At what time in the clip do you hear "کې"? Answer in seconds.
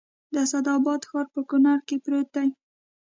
1.87-1.95